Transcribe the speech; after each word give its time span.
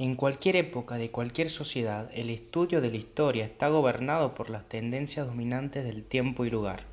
En 0.00 0.14
cualquier 0.14 0.56
época 0.56 0.96
de 0.96 1.10
cualquier 1.10 1.50
sociedad, 1.50 2.10
el 2.14 2.30
estudio 2.30 2.80
de 2.80 2.88
la 2.88 2.96
historia 2.96 3.44
está 3.44 3.68
gobernado 3.68 4.34
por 4.34 4.48
las 4.48 4.66
tendencias 4.66 5.26
dominantes 5.26 5.84
del 5.84 6.04
tiempo 6.04 6.46
y 6.46 6.50
lugar. 6.50 6.84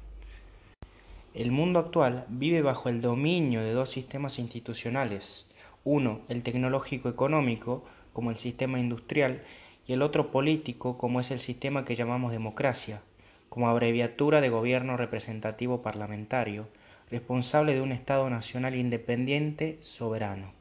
El 1.34 1.52
mundo 1.52 1.80
actual 1.80 2.26
vive 2.28 2.62
bajo 2.62 2.90
el 2.90 3.00
dominio 3.00 3.62
de 3.62 3.72
dos 3.72 3.92
sistemas 3.92 4.40
institucionales, 4.40 5.46
uno 5.86 6.20
el 6.28 6.44
tecnológico-económico, 6.44 7.86
como 8.12 8.30
el 8.30 8.40
sistema 8.40 8.78
industrial, 8.78 9.42
y 9.88 9.94
el 9.94 10.02
otro 10.02 10.30
político, 10.30 10.98
como 10.98 11.22
es 11.22 11.32
el 11.32 11.40
sistema 11.40 11.86
que 11.86 11.96
llamamos 11.96 12.34
democracia, 12.34 13.02
como 13.48 13.70
abreviatura 13.70 14.42
de 14.42 14.50
gobierno 14.50 14.98
representativo 14.98 15.82
parlamentario, 15.82 16.68
responsable 17.10 17.74
de 17.74 17.80
un 17.80 17.94
Estado 17.94 18.30
nacional 18.30 18.76
independiente 18.76 19.78
soberano. 19.80 20.57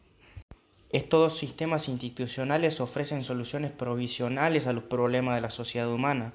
Estos 0.96 1.36
sistemas 1.36 1.90
institucionales 1.90 2.80
ofrecen 2.80 3.22
soluciones 3.22 3.70
provisionales 3.70 4.66
a 4.66 4.72
los 4.72 4.84
problemas 4.84 5.34
de 5.34 5.42
la 5.42 5.50
sociedad 5.50 5.92
humana. 5.92 6.32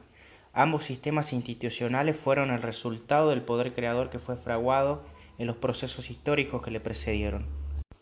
Ambos 0.53 0.83
sistemas 0.83 1.33
institucionales 1.33 2.15
fueron 2.15 2.51
el 2.51 2.61
resultado 2.61 3.31
del 3.31 3.41
poder 3.41 3.73
creador 3.73 4.11
que 4.11 4.19
fue 4.19 4.37
fraguado 4.37 5.03
en 5.39 5.47
los 5.47 5.55
procesos 5.55 6.11
históricos 6.11 6.61
que 6.61 6.69
le 6.69 6.79
precedieron. 6.79 7.47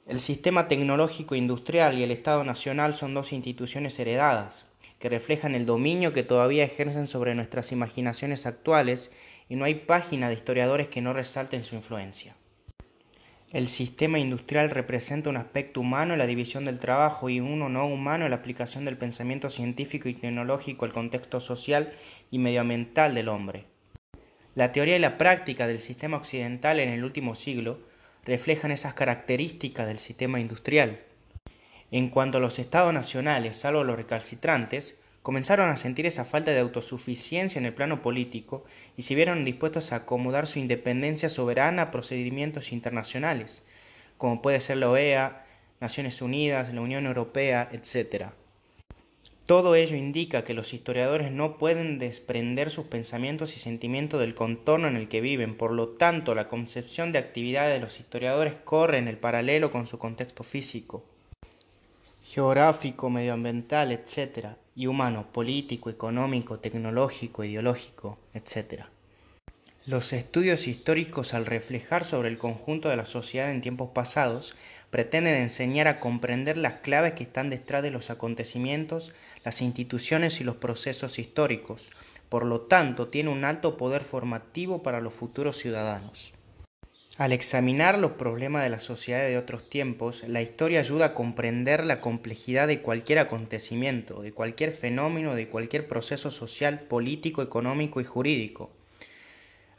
El 0.05 0.19
sistema 0.19 0.67
tecnológico 0.67 1.33
industrial 1.33 1.97
y 1.97 2.03
el 2.03 2.11
Estado 2.11 2.43
nacional 2.43 2.93
son 2.93 3.13
dos 3.13 3.31
instituciones 3.31 3.97
heredadas, 3.97 4.65
que 4.99 5.07
reflejan 5.07 5.55
el 5.55 5.65
dominio 5.65 6.11
que 6.11 6.23
todavía 6.23 6.65
ejercen 6.65 7.07
sobre 7.07 7.35
nuestras 7.35 7.71
imaginaciones 7.71 8.45
actuales 8.45 9.11
y 9.47 9.55
no 9.55 9.63
hay 9.63 9.75
página 9.75 10.27
de 10.27 10.35
historiadores 10.35 10.89
que 10.89 10.99
no 10.99 11.13
resalten 11.13 11.63
su 11.63 11.75
influencia. 11.75 12.35
El 13.51 13.67
sistema 13.67 14.19
industrial 14.19 14.69
representa 14.69 15.31
un 15.31 15.37
aspecto 15.37 15.81
humano 15.81 16.13
en 16.13 16.19
la 16.19 16.27
división 16.27 16.65
del 16.65 16.77
trabajo 16.77 17.29
y 17.29 17.39
uno 17.39 17.67
no 17.67 17.87
humano 17.87 18.25
en 18.25 18.29
la 18.29 18.37
aplicación 18.37 18.85
del 18.85 18.95
pensamiento 18.95 19.49
científico 19.49 20.07
y 20.07 20.13
tecnológico 20.13 20.85
al 20.85 20.93
contexto 20.93 21.39
social 21.39 21.91
y 22.29 22.37
medioambiental 22.37 23.15
del 23.15 23.27
hombre. 23.27 23.65
La 24.53 24.71
teoría 24.71 24.97
y 24.97 24.99
la 24.99 25.17
práctica 25.17 25.65
del 25.65 25.79
sistema 25.79 26.17
occidental 26.17 26.79
en 26.79 26.89
el 26.89 27.03
último 27.03 27.33
siglo 27.33 27.79
reflejan 28.23 28.69
esas 28.69 28.93
características 28.93 29.87
del 29.87 29.97
sistema 29.97 30.39
industrial. 30.39 30.99
En 31.89 32.09
cuanto 32.09 32.37
a 32.37 32.41
los 32.41 32.59
estados 32.59 32.93
nacionales, 32.93 33.57
salvo 33.57 33.83
los 33.83 33.97
recalcitrantes, 33.97 34.99
comenzaron 35.21 35.69
a 35.69 35.77
sentir 35.77 36.05
esa 36.05 36.25
falta 36.25 36.51
de 36.51 36.59
autosuficiencia 36.59 37.59
en 37.59 37.65
el 37.65 37.73
plano 37.73 38.01
político 38.01 38.63
y 38.97 39.03
se 39.03 39.15
vieron 39.15 39.45
dispuestos 39.45 39.91
a 39.91 39.97
acomodar 39.97 40.47
su 40.47 40.59
independencia 40.59 41.29
soberana 41.29 41.83
a 41.83 41.91
procedimientos 41.91 42.71
internacionales, 42.71 43.63
como 44.17 44.41
puede 44.41 44.59
ser 44.59 44.77
la 44.77 44.89
OEA, 44.89 45.45
Naciones 45.81 46.21
Unidas, 46.21 46.73
la 46.73 46.81
Unión 46.81 47.05
Europea, 47.05 47.69
etc. 47.71 48.27
Todo 49.45 49.75
ello 49.75 49.95
indica 49.95 50.43
que 50.43 50.53
los 50.53 50.73
historiadores 50.73 51.31
no 51.31 51.57
pueden 51.57 51.99
desprender 51.99 52.69
sus 52.69 52.85
pensamientos 52.85 53.55
y 53.55 53.59
sentimientos 53.59 54.19
del 54.19 54.35
contorno 54.35 54.87
en 54.87 54.95
el 54.95 55.07
que 55.07 55.21
viven, 55.21 55.57
por 55.57 55.71
lo 55.71 55.89
tanto 55.89 56.35
la 56.35 56.47
concepción 56.47 57.11
de 57.11 57.19
actividad 57.19 57.69
de 57.69 57.79
los 57.79 57.99
historiadores 57.99 58.55
corre 58.55 58.99
en 58.99 59.07
el 59.07 59.17
paralelo 59.17 59.71
con 59.71 59.87
su 59.87 59.97
contexto 59.97 60.43
físico 60.43 61.03
geográfico, 62.21 63.09
medioambiental, 63.09 63.91
etc., 63.91 64.49
y 64.79 64.87
humano, 64.87 65.25
político, 65.33 65.89
económico, 65.89 66.59
tecnológico, 66.59 67.43
ideológico, 67.43 68.17
etc. 68.33 68.83
Los 69.85 70.13
estudios 70.13 70.69
históricos, 70.69 71.33
al 71.33 71.45
reflejar 71.45 72.05
sobre 72.05 72.29
el 72.29 72.37
conjunto 72.37 72.87
de 72.87 72.95
la 72.95 73.03
sociedad 73.03 73.51
en 73.51 73.59
tiempos 73.59 73.89
pasados, 73.89 74.55
pretenden 74.89 75.35
enseñar 75.35 75.89
a 75.89 75.99
comprender 75.99 76.55
las 76.55 76.75
claves 76.75 77.11
que 77.11 77.23
están 77.23 77.49
detrás 77.49 77.83
de 77.83 77.91
los 77.91 78.09
acontecimientos, 78.09 79.11
las 79.43 79.61
instituciones 79.61 80.39
y 80.39 80.45
los 80.45 80.55
procesos 80.55 81.19
históricos. 81.19 81.89
Por 82.29 82.45
lo 82.45 82.61
tanto, 82.61 83.09
tiene 83.09 83.31
un 83.31 83.43
alto 83.43 83.75
poder 83.75 84.05
formativo 84.05 84.81
para 84.81 85.01
los 85.01 85.13
futuros 85.13 85.57
ciudadanos. 85.57 86.31
Al 87.19 87.33
examinar 87.33 87.97
los 87.97 88.11
problemas 88.11 88.63
de 88.63 88.69
la 88.69 88.79
sociedad 88.79 89.27
de 89.27 89.37
otros 89.37 89.69
tiempos, 89.69 90.23
la 90.25 90.41
historia 90.41 90.79
ayuda 90.79 91.07
a 91.07 91.13
comprender 91.13 91.85
la 91.85 91.99
complejidad 91.99 92.65
de 92.65 92.79
cualquier 92.79 93.19
acontecimiento, 93.19 94.21
de 94.21 94.31
cualquier 94.31 94.71
fenómeno, 94.71 95.35
de 95.35 95.49
cualquier 95.49 95.85
proceso 95.85 96.31
social, 96.31 96.79
político, 96.79 97.41
económico 97.41 97.99
y 97.99 98.05
jurídico. 98.05 98.71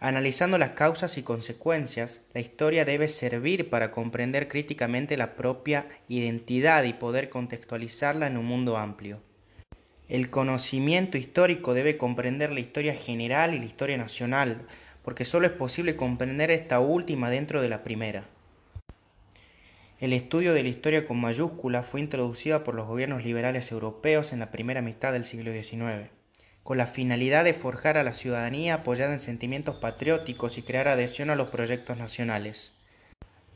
Analizando 0.01 0.59
las 0.59 0.73
causas 0.73 1.17
y 1.17 1.23
consecuencias, 1.23 2.21
la 2.35 2.43
historia 2.43 2.85
debe 2.85 3.09
servir 3.09 3.71
para 3.71 3.91
comprender 3.91 4.47
críticamente 4.47 5.17
la 5.17 5.35
propia 5.35 5.87
identidad 6.09 6.85
y 6.85 6.93
poder 6.93 7.31
contextualizarla 7.31 8.27
en 8.27 8.37
un 8.37 8.45
mundo 8.45 8.77
amplio. 8.77 9.23
El 10.11 10.29
conocimiento 10.29 11.17
histórico 11.17 11.73
debe 11.73 11.97
comprender 11.97 12.53
la 12.53 12.61
historia 12.61 12.95
general 12.95 13.55
y 13.55 13.61
la 13.61 13.65
historia 13.65 13.97
nacional, 13.97 14.67
porque 15.03 15.25
sólo 15.25 15.47
es 15.47 15.53
posible 15.53 15.97
comprender 15.97 16.51
esta 16.51 16.81
última 16.81 17.31
dentro 17.31 17.63
de 17.63 17.69
la 17.69 17.83
primera. 17.83 18.25
El 20.01 20.15
estudio 20.15 20.55
de 20.55 20.63
la 20.63 20.71
historia 20.71 21.07
con 21.07 21.21
mayúscula 21.21 21.83
fue 21.83 22.01
introducido 22.01 22.65
por 22.65 22.75
los 22.75 22.87
gobiernos 22.87 23.23
liberales 23.23 23.71
europeos 23.71 24.33
en 24.33 24.39
la 24.39 24.51
primera 24.51 24.81
mitad 24.81 25.13
del 25.13 25.27
siglo 25.27 25.53
XIX, 25.53 26.09
con 26.63 26.79
la 26.79 26.87
finalidad 26.87 27.45
de 27.45 27.53
forjar 27.53 27.99
a 27.99 28.03
la 28.03 28.15
ciudadanía 28.15 28.77
apoyada 28.77 29.13
en 29.13 29.19
sentimientos 29.19 29.77
patrióticos 29.77 30.57
y 30.57 30.63
crear 30.63 30.89
adhesión 30.89 31.29
a 31.29 31.37
los 31.37 31.49
proyectos 31.49 31.99
nacionales. 31.99 32.73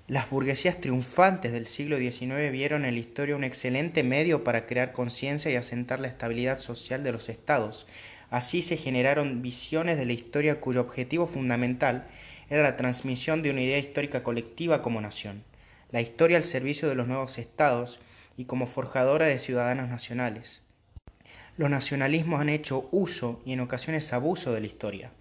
Las 0.06 0.28
burguesías 0.28 0.82
triunfantes 0.82 1.52
del 1.52 1.66
siglo 1.66 1.96
XIX 1.96 2.52
vieron 2.52 2.84
en 2.84 2.92
la 2.92 3.00
historia 3.00 3.36
un 3.36 3.44
excelente 3.44 4.02
medio 4.02 4.44
para 4.44 4.66
crear 4.66 4.92
conciencia 4.92 5.50
y 5.50 5.56
asentar 5.56 5.98
la 5.98 6.08
estabilidad 6.08 6.58
social 6.58 7.02
de 7.02 7.12
los 7.12 7.30
estados, 7.30 7.86
Así 8.34 8.62
se 8.62 8.76
generaron 8.76 9.42
visiones 9.42 9.96
de 9.96 10.06
la 10.06 10.12
historia 10.12 10.60
cuyo 10.60 10.80
objetivo 10.80 11.28
fundamental 11.28 12.08
era 12.50 12.64
la 12.64 12.74
transmisión 12.74 13.44
de 13.44 13.50
una 13.50 13.62
idea 13.62 13.78
histórica 13.78 14.24
colectiva 14.24 14.82
como 14.82 15.00
nación, 15.00 15.44
la 15.92 16.00
historia 16.00 16.38
al 16.38 16.42
servicio 16.42 16.88
de 16.88 16.96
los 16.96 17.06
nuevos 17.06 17.38
estados 17.38 18.00
y 18.36 18.46
como 18.46 18.66
forjadora 18.66 19.26
de 19.26 19.38
ciudadanos 19.38 19.88
nacionales. 19.88 20.62
Los 21.56 21.70
nacionalismos 21.70 22.40
han 22.40 22.48
hecho 22.48 22.88
uso 22.90 23.40
y 23.46 23.52
en 23.52 23.60
ocasiones 23.60 24.12
abuso 24.12 24.52
de 24.52 24.62
la 24.62 24.66
historia, 24.66 25.12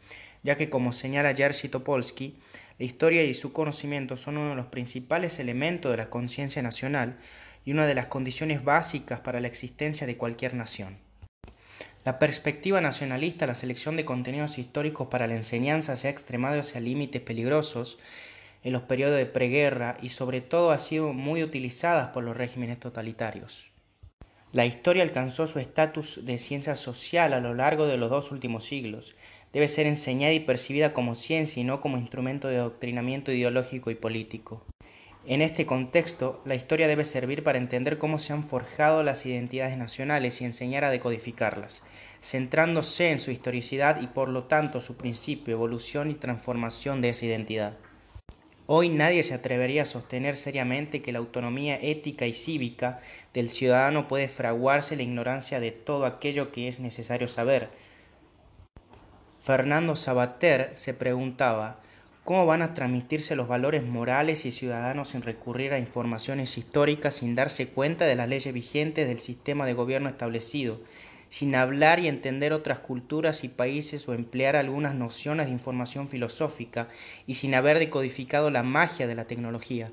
ya 0.42 0.58
que 0.58 0.72
como 0.72 0.92
señala 0.92 1.36
Jerzy 1.36 1.70
Topolsky, 1.70 2.40
la 2.80 2.86
historia 2.86 3.24
y 3.24 3.36
su 3.36 3.54
conocimiento 3.54 4.18
son 4.18 4.38
uno 4.38 4.50
de 4.50 4.56
los 4.56 4.66
principales 4.66 5.38
elementos 5.38 5.92
de 5.92 5.98
la 5.98 6.10
conciencia 6.10 6.64
nacional 6.64 7.20
y 7.64 7.74
una 7.74 7.86
de 7.86 7.94
las 7.94 8.08
condiciones 8.08 8.64
básicas 8.64 9.20
para 9.20 9.40
la 9.40 9.50
existencia 9.50 10.08
de 10.08 10.18
cualquier 10.18 10.56
nación. 10.56 10.98
La 12.06 12.20
perspectiva 12.20 12.82
nacionalista, 12.82 13.48
la 13.48 13.56
selección 13.56 13.96
de 13.96 14.04
contenidos 14.04 14.58
históricos 14.58 15.08
para 15.08 15.26
la 15.26 15.36
enseñanza 15.36 15.96
se 15.96 16.08
ha 16.08 16.12
extremado 16.12 16.60
hacia 16.60 16.82
límites 16.82 17.22
peligrosos 17.22 17.98
en 18.62 18.74
los 18.74 18.84
periodos 18.84 19.18
de 19.18 19.26
preguerra 19.26 19.98
y 20.02 20.10
sobre 20.10 20.42
todo 20.42 20.72
ha 20.72 20.80
sido 20.80 21.14
muy 21.14 21.44
utilizada 21.44 22.12
por 22.12 22.26
los 22.26 22.36
regímenes 22.36 22.80
totalitarios. 22.80 23.72
La 24.52 24.66
historia 24.66 25.02
alcanzó 25.02 25.48
su 25.48 25.60
estatus 25.60 26.26
de 26.26 26.38
ciencia 26.38 26.76
social 26.76 27.34
a 27.34 27.40
lo 27.40 27.54
largo 27.54 27.88
de 27.88 27.98
los 27.98 28.10
dos 28.10 28.32
últimos 28.32 28.66
siglos. 28.66 29.16
Debe 29.54 29.70
ser 29.70 29.88
enseñada 29.88 30.34
y 30.34 30.42
percibida 30.42 30.94
como 30.94 31.16
ciencia 31.16 31.62
y 31.62 31.64
no 31.64 31.80
como 31.80 31.98
instrumento 31.98 32.50
de 32.50 32.58
adoctrinamiento 32.58 33.32
ideológico 33.32 33.92
y 33.92 33.96
político. 33.96 34.66
En 35.26 35.42
este 35.42 35.66
contexto, 35.66 36.42
la 36.44 36.56
historia 36.56 36.90
debe 36.90 37.06
servir 37.06 37.44
para 37.44 37.58
entender 37.58 37.98
cómo 37.98 38.20
se 38.20 38.34
han 38.34 38.44
forjado 38.44 39.04
las 39.04 39.26
identidades 39.26 39.78
nacionales 39.78 40.42
y 40.42 40.46
enseñar 40.46 40.84
a 40.84 40.90
decodificarlas, 40.90 41.82
centrándose 42.22 43.10
en 43.10 43.20
su 43.20 43.32
historicidad 43.32 44.02
y 44.02 44.08
por 44.08 44.28
lo 44.28 44.44
tanto 44.44 44.82
su 44.82 44.98
principio, 44.98 45.54
evolución 45.54 46.12
y 46.12 46.16
transformación 46.16 47.00
de 47.00 47.10
esa 47.10 47.26
identidad. 47.26 47.78
Hoy 48.66 48.90
nadie 48.90 49.24
se 49.24 49.34
atrevería 49.34 49.84
a 49.84 49.86
sostener 49.86 50.36
seriamente 50.36 51.02
que 51.02 51.14
la 51.14 51.20
autonomía 51.20 51.78
ética 51.82 52.26
y 52.26 52.34
cívica 52.34 53.00
del 53.34 53.50
ciudadano 53.50 54.10
puede 54.10 54.28
fraguarse 54.28 54.98
la 54.98 55.04
ignorancia 55.04 55.62
de 55.62 55.72
todo 55.72 56.06
aquello 56.06 56.52
que 56.52 56.68
es 56.68 56.82
necesario 56.82 57.30
saber. 57.30 57.70
Fernando 59.42 59.96
Sabater 59.96 60.72
se 60.76 60.94
preguntaba 60.94 61.80
¿Cómo 62.24 62.46
van 62.46 62.62
a 62.62 62.74
transmitirse 62.74 63.36
los 63.36 63.50
valores 63.50 63.84
morales 63.84 64.46
y 64.46 64.54
ciudadanos 64.54 65.10
sin 65.10 65.24
recurrir 65.24 65.74
a 65.74 65.80
informaciones 65.80 66.58
históricas, 66.58 67.16
sin 67.16 67.36
darse 67.36 67.68
cuenta 67.68 68.06
de 68.06 68.16
las 68.16 68.30
leyes 68.30 68.54
vigentes 68.54 69.10
del 69.10 69.20
sistema 69.20 69.66
de 69.66 69.74
gobierno 69.74 70.08
establecido, 70.08 70.80
sin 71.28 71.54
hablar 71.54 72.00
y 72.00 72.08
entender 72.08 72.54
otras 72.54 72.80
culturas 72.80 73.44
y 73.44 73.50
países 73.50 74.08
o 74.08 74.14
emplear 74.14 74.56
algunas 74.56 74.96
nociones 74.96 75.48
de 75.48 75.52
información 75.52 76.08
filosófica 76.08 76.88
y 77.28 77.36
sin 77.36 77.56
haber 77.56 77.78
decodificado 77.78 78.50
la 78.52 78.64
magia 78.64 79.06
de 79.06 79.16
la 79.16 79.28
tecnología? 79.28 79.92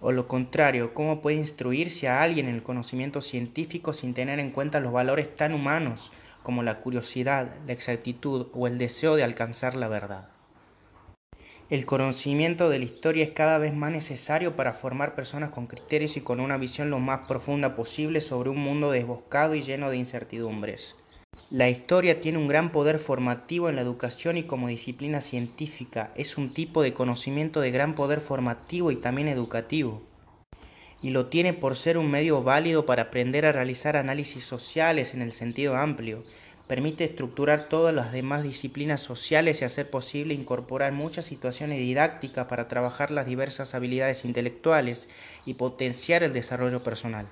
O 0.00 0.10
lo 0.10 0.26
contrario, 0.26 0.94
¿cómo 0.94 1.20
puede 1.20 1.36
instruirse 1.36 2.08
a 2.08 2.22
alguien 2.22 2.48
en 2.48 2.54
el 2.54 2.62
conocimiento 2.62 3.20
científico 3.20 3.92
sin 3.92 4.14
tener 4.14 4.40
en 4.40 4.52
cuenta 4.52 4.80
los 4.80 4.94
valores 4.94 5.36
tan 5.36 5.52
humanos 5.52 6.12
como 6.42 6.62
la 6.62 6.78
curiosidad, 6.80 7.56
la 7.66 7.74
exactitud 7.74 8.46
o 8.54 8.66
el 8.66 8.78
deseo 8.78 9.16
de 9.16 9.24
alcanzar 9.24 9.74
la 9.74 9.88
verdad? 9.88 10.37
El 11.70 11.84
conocimiento 11.84 12.70
de 12.70 12.78
la 12.78 12.86
historia 12.86 13.24
es 13.24 13.30
cada 13.30 13.58
vez 13.58 13.74
más 13.74 13.92
necesario 13.92 14.56
para 14.56 14.72
formar 14.72 15.14
personas 15.14 15.50
con 15.50 15.66
criterios 15.66 16.16
y 16.16 16.22
con 16.22 16.40
una 16.40 16.56
visión 16.56 16.88
lo 16.88 16.98
más 16.98 17.28
profunda 17.28 17.74
posible 17.74 18.22
sobre 18.22 18.48
un 18.48 18.56
mundo 18.56 18.90
desboscado 18.90 19.54
y 19.54 19.60
lleno 19.60 19.90
de 19.90 19.98
incertidumbres. 19.98 20.96
La 21.50 21.68
historia 21.68 22.22
tiene 22.22 22.38
un 22.38 22.48
gran 22.48 22.72
poder 22.72 22.98
formativo 22.98 23.68
en 23.68 23.76
la 23.76 23.82
educación 23.82 24.38
y 24.38 24.44
como 24.44 24.68
disciplina 24.68 25.20
científica 25.20 26.10
es 26.16 26.38
un 26.38 26.54
tipo 26.54 26.82
de 26.82 26.94
conocimiento 26.94 27.60
de 27.60 27.70
gran 27.70 27.94
poder 27.94 28.22
formativo 28.22 28.90
y 28.90 28.96
también 28.96 29.28
educativo. 29.28 30.00
Y 31.02 31.10
lo 31.10 31.26
tiene 31.26 31.52
por 31.52 31.76
ser 31.76 31.98
un 31.98 32.10
medio 32.10 32.42
válido 32.42 32.86
para 32.86 33.02
aprender 33.02 33.44
a 33.44 33.52
realizar 33.52 33.94
análisis 33.98 34.42
sociales 34.42 35.12
en 35.12 35.20
el 35.20 35.32
sentido 35.32 35.76
amplio, 35.76 36.24
permite 36.68 37.04
estructurar 37.04 37.68
todas 37.68 37.94
las 37.94 38.12
demás 38.12 38.42
disciplinas 38.44 39.00
sociales 39.00 39.60
y 39.60 39.64
hacer 39.64 39.90
posible 39.90 40.34
incorporar 40.34 40.92
muchas 40.92 41.24
situaciones 41.24 41.78
didácticas 41.78 42.46
para 42.46 42.68
trabajar 42.68 43.10
las 43.10 43.26
diversas 43.26 43.74
habilidades 43.74 44.24
intelectuales 44.24 45.08
y 45.46 45.54
potenciar 45.54 46.22
el 46.22 46.34
desarrollo 46.34 46.84
personal. 46.84 47.26